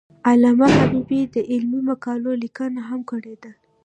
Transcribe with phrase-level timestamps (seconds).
[0.29, 3.51] علامه حبیبي د علمي مقالو لیکنه هم کړې ده.